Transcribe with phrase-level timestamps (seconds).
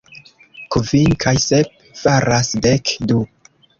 [0.75, 3.21] Kvin kaj sep faras dek du.